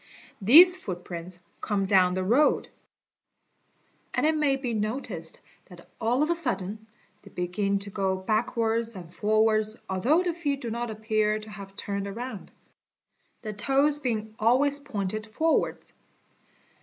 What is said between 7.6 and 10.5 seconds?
to— go backwards and forwards although the